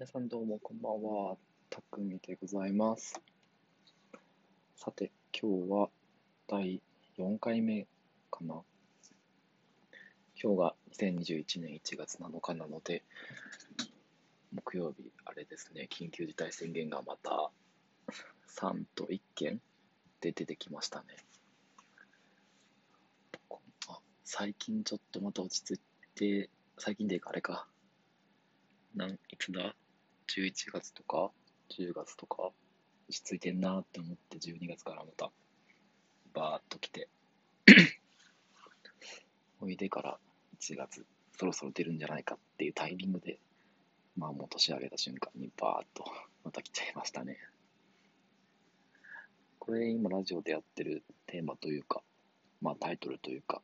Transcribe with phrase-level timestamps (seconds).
[0.00, 1.36] 皆さんどうもこんばんは、
[1.68, 3.20] たくみでございます。
[4.74, 5.90] さて、今日は
[6.48, 6.80] 第
[7.18, 7.86] 4回目
[8.30, 8.62] かな。
[10.42, 13.04] 今日が2021年1月7日なので、
[14.54, 17.50] 木曜日、あれですね、緊急事態宣言がまた
[18.58, 19.60] 3と1件
[20.22, 21.04] で出てきましたね。
[23.50, 25.80] あ最近ちょっとまた落ち着い
[26.14, 26.48] て、
[26.78, 27.66] 最近であれか、
[28.96, 29.74] なんいつだ？
[30.36, 31.30] ?11 月とか
[31.70, 32.50] 10月とか
[33.08, 35.30] 落ち着いてんなって思って12月からまた
[36.32, 37.08] バーッと来て
[39.60, 40.18] おいでから
[40.60, 41.04] 1月
[41.36, 43.38] そろそろ出るんじゃないかっていうタイミングで
[44.16, 46.04] まあもう年上げた瞬間にバーッと
[46.44, 47.38] また来ちゃいましたね
[49.58, 52.02] これ今ラジオでやってるテーマというか
[52.60, 53.62] まあタイトルというか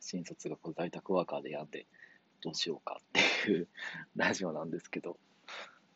[0.00, 1.86] 新卒が在宅ワーカーでやんで
[2.42, 3.04] どうしようかっ
[3.44, 3.68] ていう
[4.16, 5.16] ラジオなんですけど、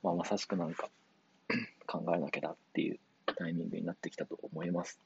[0.07, 0.89] まあ、まさしくなんか
[1.85, 3.01] 考えなきゃなっていう
[3.37, 5.01] タイミングになってきたと思います。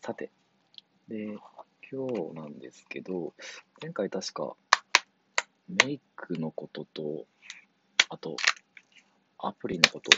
[0.00, 0.30] さて、
[1.08, 1.36] で、
[1.92, 3.34] 今日なんですけど、
[3.82, 4.56] 前回確か
[5.68, 7.26] メイクのことと、
[8.08, 8.34] あと
[9.36, 10.10] アプリのこと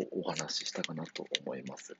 [0.00, 1.98] をお話ししたかなと思います。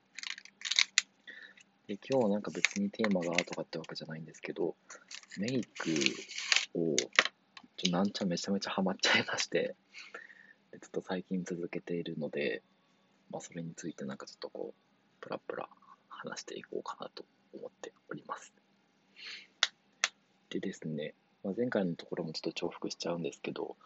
[1.88, 4.76] で今日はなんか別にテーマがとかってわけじゃないんですけど、
[5.36, 5.90] メイク
[6.74, 6.96] を
[7.76, 9.74] ちょなんちゃめちゃめちゃハマっちゃいまして、
[10.72, 12.62] でちょっと最近続けているので、
[13.30, 15.68] まあ、それについてなんかちょっとこう、プラプラ
[16.08, 18.52] 話していこうかなと思っております。
[20.48, 23.76] でですね、まあ、前回のところもちょっと重複しちゃうんですけど、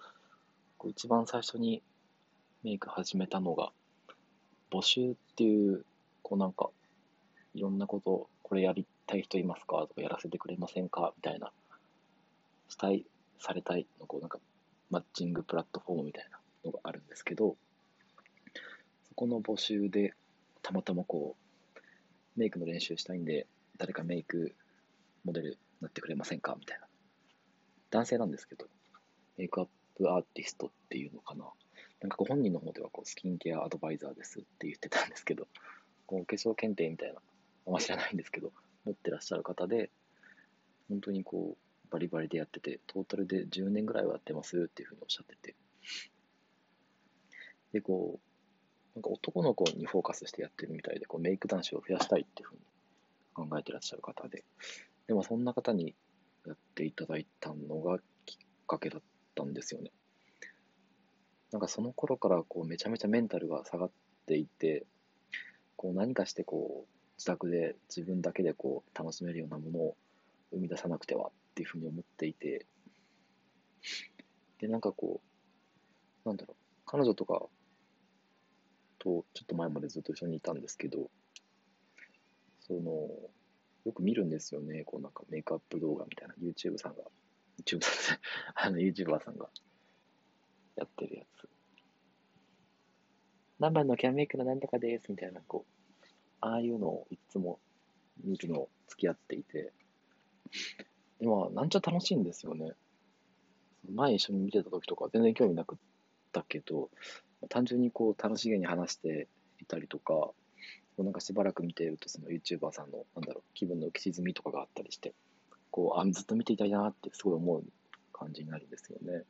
[0.78, 1.82] こう一番最初に
[2.62, 3.72] メイク始めたのが、
[4.70, 5.84] 募集っていう、
[6.22, 6.70] こうなんか、
[7.54, 9.84] いろんなこと、これやりたい人いますか？
[9.88, 11.12] とか、やらせてくれませんか？
[11.16, 11.50] みたいな、
[12.68, 13.04] したい、
[13.40, 14.38] されたいの、こうなんか、
[14.90, 17.56] マッチングプラットフォームみたいなのがあるんですけど、
[19.08, 20.14] そこの募集で、
[20.62, 21.80] たまたまこう、
[22.36, 23.46] メイクの練習したいんで、
[23.78, 24.54] 誰かメイク
[25.24, 26.86] モデルになってくれませんかみたいな。
[27.90, 28.66] 男性なんですけど、
[29.36, 31.46] メイクアップアーティストっていうのかな。
[32.02, 35.48] なんかご本人の方ではこうスキンケアアドバイザーですって言ってたんですけど、
[36.06, 37.20] こうお化粧検定みたいな、
[37.66, 38.52] あんま知らないんですけど、
[38.84, 39.90] 持ってらっしゃる方で、
[40.88, 45.56] 本当にこう、バリバリでやってて、トータルで10年ぐらいはやってますっていうふうにおっしゃってて、
[47.72, 48.30] で、こう、
[48.94, 54.44] なんか男の子にフォーカスしてやってるみたいで、こうメイク男子を増やしたいっていうふうに考えてらっしゃる方で、
[55.06, 55.94] でもそんな方に
[56.46, 58.36] やっていただいたのがきっ
[58.66, 59.02] かけだっ
[59.34, 59.90] たんですよね。
[61.52, 63.90] なんかその頃からこうめちゃめちゃメンタルが下がっ
[64.26, 64.86] ていて、
[65.76, 69.96] こう何かしてこう自宅で自分だけでこう楽しめるようなものを
[70.52, 72.66] 生み出さなくてはっっていうふうに思っていて、
[74.58, 75.20] で、なんかこ
[76.24, 76.56] う、なんだろう、
[76.86, 77.42] 彼女とか
[78.98, 81.10] とちょっと前までずっと一緒にいたんですけど、
[82.60, 83.08] その、
[83.84, 87.02] よく見るんですよね、こうなんかメイクアップ動画みたいな、YouTube さんが、
[87.64, 88.18] YouTube さん
[88.54, 89.48] あの YouTuber さんが
[90.76, 91.48] やってるやつ。
[93.58, 95.90] 何番のキャンメイクのなんとかですみたいな、こう、
[96.40, 97.58] ああいうのをいつも
[98.24, 99.72] 見るのを付き合っていて、
[101.20, 102.72] でも、なんちゃ楽しいんですよね。
[103.92, 105.78] 前一緒に見てた時とか全然興味なくっ
[106.32, 106.90] たけど、
[107.48, 109.28] 単純にこう楽しげに話して
[109.60, 110.30] いたりとか、
[110.98, 115.14] なんかしばらく見ているとその YouTuber さんのなんだろう気分の浮き沈みとかがあったりして、
[115.70, 117.64] こうあずっと見ていたいなってすごい思う
[118.12, 119.22] 感じになるんですよね。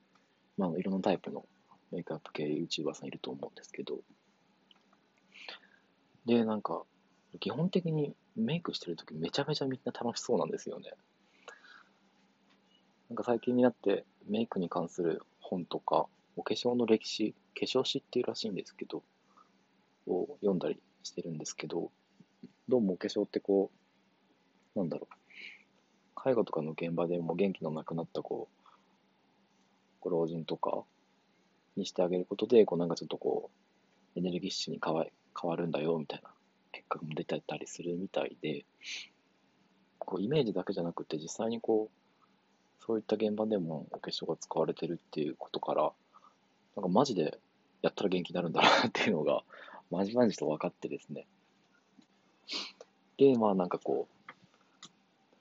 [0.59, 1.47] まあいろんなタイプの
[1.93, 3.99] メイクアップ系 YouTuber さんいると思うんですけど、
[6.27, 6.83] でなんか
[7.39, 10.93] 基本的にメイクしてる時めちゃめちゃみんな楽しそうなんですよね。
[13.11, 16.07] なんか最近になってメイクに関する本とか、
[16.37, 19.03] お化粧の歴史、化粧史っていうらしいんですけど、
[20.07, 21.91] を読んだりしてるんですけど、
[22.69, 23.73] どうもお化粧ってこ
[24.77, 25.15] う、なんだろう、
[26.15, 28.69] 介護とかの現場でも元気のなくなったこう、
[29.99, 30.85] ご老人とか
[31.77, 33.51] にしてあげることで、こうなんかちょっとこ
[34.15, 35.05] う、エネルギッシュに変わ
[35.37, 36.31] 変わるんだよみたいな
[36.71, 38.65] 結果も出てたりするみたいで、
[39.99, 42.00] こうイメージだけじゃなくて実際にこう、
[42.87, 45.93] そういった現場でもお化粧が使われてるっていうことから、
[46.77, 47.39] なんかマジで
[47.83, 49.43] やったら元気になるんだなっていうのが、
[49.91, 51.27] まじまじと分かってですね。
[53.17, 54.33] で、まあなんかこう、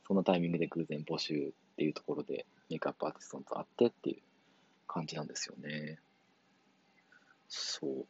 [0.08, 4.22] そのタイミングで偶然募集っていうところでメイクアップアーティストと会ってっていう
[4.88, 6.00] 感じなんですよね。
[7.48, 8.06] そう。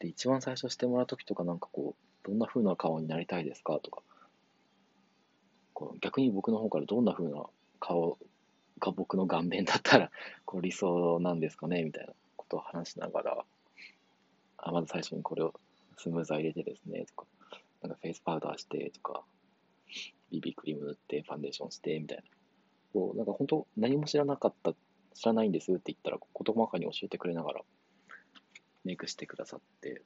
[0.00, 4.02] で、一番最初してもらうときとかなんかこう、どんな風な顔になりたいですかとか、
[5.72, 7.46] こう逆に僕の方からどんな風な
[7.78, 8.18] 顔
[8.80, 10.10] が僕の顔面だったら、
[10.44, 13.44] こう理想なんですかねみたいなことを話しながら、
[14.58, 15.54] あまず最初にこれを
[15.96, 17.26] スムーザー入れてですね、とか、
[17.82, 19.22] なんかフェイスパウダーしてとか、
[20.32, 22.24] BB クリーム塗ってファンデーションしてみたいな。
[22.92, 24.72] こう、なんか本当何も知らなかった、
[25.14, 27.60] 知らないんですって言ったら、事細かに教えてくれながら
[28.84, 30.02] メイクしてくださって、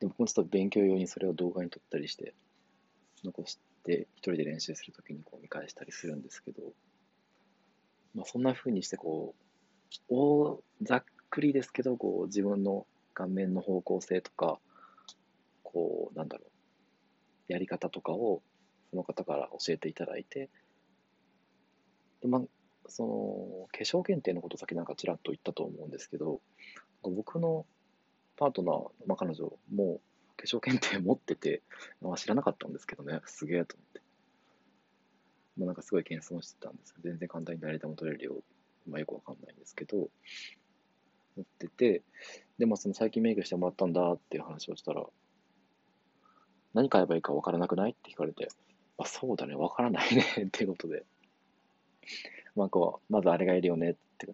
[0.00, 2.34] で、僕もちょっと勉強用にそれを動画に撮ったりして、
[3.24, 3.58] 残し
[3.88, 6.60] て、一人で練習するときにこう見返したりするんですけど、
[8.14, 9.44] まあ、そんな風にしてこう、
[10.10, 14.58] 大ざっくりですけど、こう自分の顔面の方向性とか、
[15.62, 16.44] こう、なんだろ
[17.48, 18.42] う、やり方とかを
[18.90, 20.50] その方から教えていただいて、
[22.20, 22.42] でまあ、
[22.88, 26.42] その化粧検定のことさっきなんかちらっと言ったと思うんですけど、
[27.02, 27.64] 僕の
[28.36, 30.00] パートナー、まあ、彼女も
[30.38, 31.62] 化粧検定持ってて、
[32.04, 34.00] あ、知らなかったんですけどね、すげえと思って。
[35.58, 36.96] まあ、なんかすごい謙遜してたんですよ。
[37.02, 38.36] 全然簡単に誰でも取れるよ。
[38.88, 40.08] まあ、よくわかんないんですけど、
[41.36, 42.02] 持ってて、
[42.58, 45.04] で、まあ、その最近メイクしてもらったんだっていう話をしたら、
[46.74, 48.48] 何買えばいいかわからなくないって聞かれて、
[48.98, 51.04] あ、そうだね、わからないね っていうことで、
[52.54, 54.28] まあこう、まずあれがいるよねって、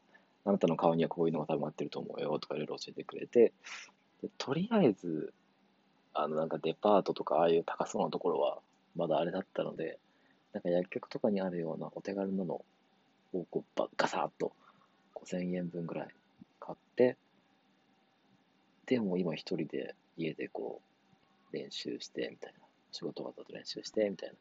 [0.44, 3.52] あなたの顔にはこういうのが多分合ってると思うよとかいろいろ教えてくれて、
[4.22, 5.32] でとりあえず、
[6.14, 8.58] あのなんかデパートとかああいう高そうなところは
[8.96, 9.98] まだあれだったので、
[10.52, 12.64] なんか薬局とかにあるようなお手軽なのを
[13.50, 14.52] こうガサッと
[15.14, 16.08] 5000円分ぐらい
[16.60, 17.16] 買って、
[18.86, 20.80] でも今一人で家でこ
[21.52, 22.60] う練習してみたいな、
[22.92, 24.34] 仕事終わったと練習してみたいな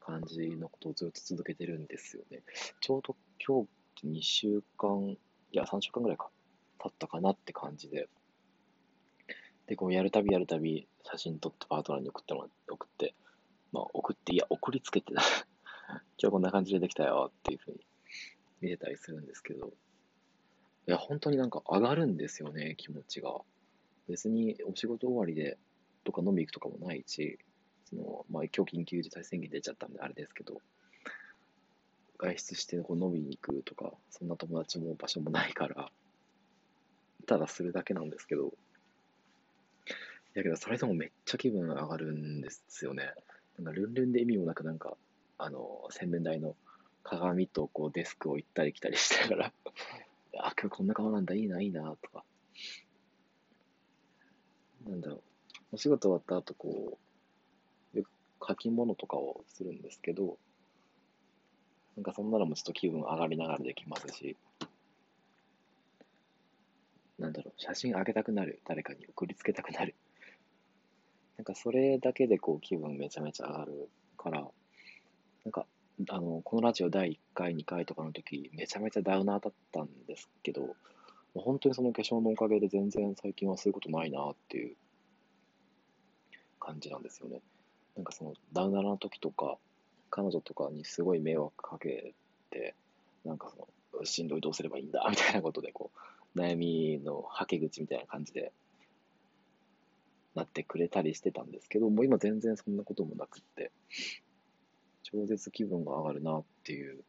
[0.00, 2.40] 感じのことをずっと続けてるんですよね。
[2.80, 3.14] ちょうど
[3.46, 5.18] 今日2週間、い
[5.52, 6.28] や、3週間ぐらいか、
[6.78, 8.08] 経ったかなって感じで、
[9.66, 13.14] で、こう、やるたびやるたび、写真撮ってパートナーに送ってもらって、送って、
[13.72, 15.22] まあ、送って、いや、送りつけてた、
[16.18, 17.78] 今日こんな感じでできたよっていうふうに
[18.60, 19.72] 見てたりするんですけど、
[20.88, 23.40] いや、本当になんか上がるんですよね、気持ちが。
[24.08, 25.58] 別にお仕事終わりで、
[26.04, 27.38] とか飲み行くとかもないし、
[27.86, 30.60] その、まあ、今日緊急事態宣言出ちゃったんであれですけど、
[32.18, 35.90] 外出してこう飲みに行くとか、そんな友達も場所もないから、
[37.26, 38.54] ただするだけなんですけど、
[40.36, 43.14] だけどそれでもめっちゃ気分上がるんですよね。
[43.58, 44.94] なんかルンルンで意味もなくなんか、
[45.38, 46.54] あの、洗面台の
[47.02, 49.46] 鏡とこうデスクを行ったり来たりしてから
[50.38, 52.22] あ、今日こんな顔なんだ、いいな、いいな、とか。
[54.86, 55.22] なんだろう。
[55.72, 56.98] お仕事終わった後、こ
[57.94, 60.36] う、よく書き物とかをするんですけど、
[61.96, 64.36] なんかそんなのもちょっと気分上がりながらできますし、
[67.18, 68.60] なんだろう、写真あげたくなる。
[68.66, 69.94] 誰かに送りつけたくなる。
[71.46, 73.88] かそれだけでこう気分めちゃめちゃ上がる
[74.18, 74.40] から、
[75.44, 75.66] なんか、
[76.10, 80.76] あの、このラジオ第1回、2回とかの時、めちゃめちゃダウナーだったんですけど、
[81.34, 84.76] 本当にその化粧のおかげで全然最近はそういうことないなっていう
[86.58, 87.40] 感じなんですよね。
[87.94, 89.56] なんかそのダウナーの時とか、
[90.10, 92.14] 彼女とかにすごい迷惑かけ
[92.50, 92.74] て、
[93.24, 93.68] なんかそ
[93.98, 95.90] の、しんどいどうすればいいんだ、みたいなことで、こ
[96.34, 98.52] う、悩みのはけ口みたいな感じで、
[100.36, 103.72] なってくれたりしてたんですけど、もう今全然そんなこともなくって、
[105.02, 107.02] 超絶気分が上がるなっていう、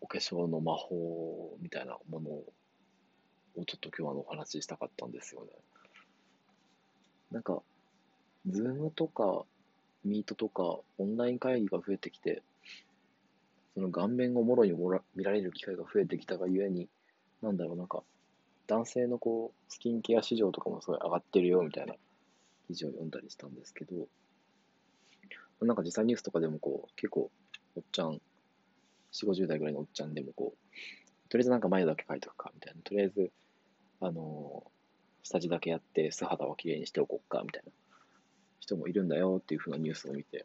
[0.00, 2.44] お化粧の魔法みたいなものを、
[3.66, 5.50] ちょっと今日はお話ししたかったんですよね。
[7.30, 7.62] なんか、
[8.48, 9.44] ズームとか
[10.04, 10.62] ミートとか
[10.98, 12.42] オンライン会議が増えてきて、
[13.74, 16.88] その顔面をもろにもら見られる機会が増えてきたがゆえに、
[17.42, 18.02] なんだろう、なんか、
[18.66, 21.94] 男性のこう、スキンケア市場とかもすごい上がってるよみたいな
[22.66, 24.08] 記事を読んだりしたんですけど、
[25.62, 27.30] なんか実際ニュースとかでもこう、結構、
[27.76, 28.20] おっちゃん、
[29.12, 32.80] 4、50代ぐらいのおっちゃんでもこう、とりあえずなんか眉だけ描いとくか、みたいな。
[32.82, 33.32] とりあえず、
[34.00, 37.72] あのー、下地だけやって素肌は綺麗にしておこうか、みたいな
[38.60, 40.44] 人もいるんだよっていうふうなニュースを見て、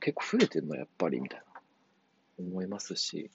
[0.00, 1.60] 結構増えてるのやっぱりみたいな
[2.38, 3.30] 思いますし、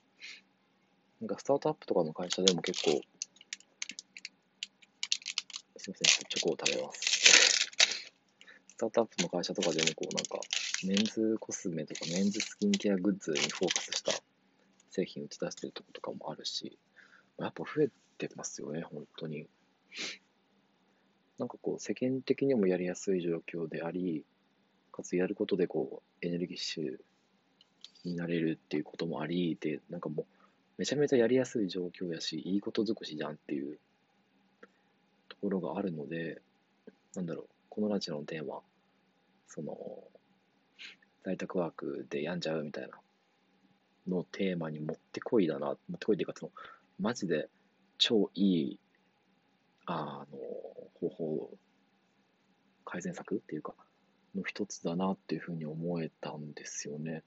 [1.22, 2.92] なんかスタートアップとかの会社でも結構、
[5.78, 7.19] すみません、チョコを食べます。
[8.80, 10.40] スタートアップの会社とかでもこうなんか、
[10.86, 14.14] メンズコスメとかメンズスキンケアグッズにフォーカスした
[14.90, 16.80] 製品打ち出してるとことかもあるし、
[17.40, 19.48] やっぱ増えてますよね、本当に。
[21.38, 24.24] なんかこう、世間的にもやりやすい状況であり、
[24.94, 26.98] かつやることでこう、エネルギッシュ
[28.06, 30.26] になれるっていうこともあり、で、なんかもう、
[30.78, 33.78] めちゃめちゃやりやすい状況やし、いいこと尽くしじゃんっていう
[35.28, 36.42] ところがあるので、
[37.14, 38.62] なんだろう、このラジオのテーマ、
[39.48, 39.78] その、
[41.24, 43.00] 在宅ワークで病んじゃうみたいな
[44.08, 46.52] のテーマにもってこいだな、もってこいっていうか、その、
[47.00, 47.48] マジで
[47.98, 48.80] 超いい、
[49.86, 50.38] あの、
[51.00, 51.52] 方法、
[52.86, 53.76] 改善策っていうか、
[54.36, 57.24] の一つだなっていうふうに思えたんですよね。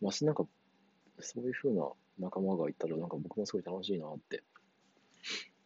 [0.00, 0.44] わしなんか、
[1.20, 1.88] そういうふうな
[2.18, 4.42] 仲間がいたら、なんか僕もすごい楽しいなって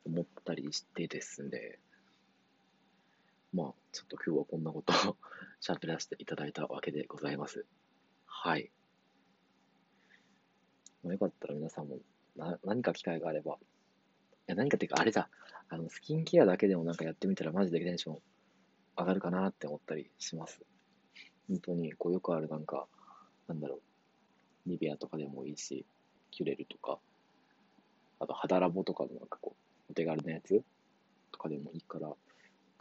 [0.04, 1.78] 思ったりしてですね。
[3.52, 5.16] まあ、ちょっと今日はこんなことを
[5.61, 7.66] 喋らせていただいたわけでございます。
[8.25, 8.73] はい。
[11.02, 11.99] まあ、よかったら皆さんも
[12.37, 13.56] な何か機会があれば、い
[14.47, 15.28] や何かっていうか、あれだ、
[15.68, 18.23] あのスキンケアだけでもなんかやってみたらマジでテンション
[18.97, 20.62] 上がるかなって思ったりします。
[21.49, 22.88] 本当にこうよくあるなんか、
[23.49, 23.76] なんだろ
[24.66, 25.85] う、ニベアとかでもいいし、
[26.30, 26.99] キュレルとか、
[28.18, 29.56] あと肌ラボとかのなんかこ
[29.88, 30.62] う、お手軽なやつ
[31.32, 32.14] とかでもいいから、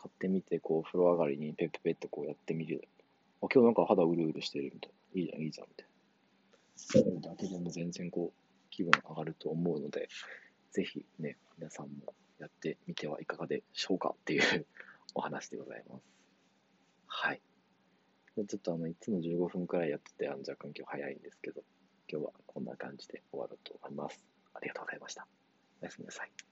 [0.02, 2.88] 買ってみて、こう、風呂上がりにペッペペッとこうやってみる。
[3.42, 5.22] あ、今日なんか肌うるうるしてるみたいな。
[5.22, 5.92] いいじゃん、いいじゃん、みたいな。
[6.76, 10.10] それだけでも全然こう、気分上がると思うので、
[10.72, 14.66] ぜひね、皆さんもやってみてはいかがでしょうかっていう
[15.14, 16.04] お話でございます。
[17.06, 17.42] はい。
[18.48, 21.62] ちょっとあの、いつも15分くらいやってて、あの若干今日早いんですけど、
[22.10, 24.20] 今日はこんな感じで終わろうと思います。
[24.54, 25.28] ありがとうございました。
[25.82, 26.51] おやすみなさい。